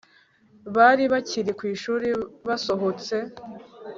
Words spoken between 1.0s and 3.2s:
bakiri kwishuri basohotse